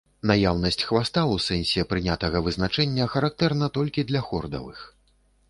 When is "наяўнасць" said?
0.29-0.85